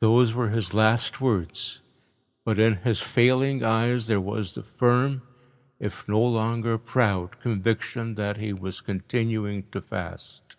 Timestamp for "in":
2.58-2.76